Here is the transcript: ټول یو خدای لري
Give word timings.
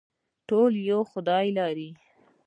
ټول 0.47 0.71
یو 0.89 1.01
خدای 1.11 1.47
لري 1.57 1.89